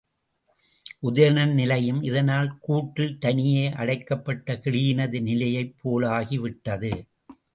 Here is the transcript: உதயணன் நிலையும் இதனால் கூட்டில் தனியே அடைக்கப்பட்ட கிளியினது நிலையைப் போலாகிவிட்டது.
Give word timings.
உதயணன் 1.03 1.53
நிலையும் 1.53 2.01
இதனால் 2.01 2.49
கூட்டில் 2.57 3.19
தனியே 3.19 3.65
அடைக்கப்பட்ட 3.73 4.53
கிளியினது 4.63 5.21
நிலையைப் 5.21 5.75
போலாகிவிட்டது. 5.83 6.91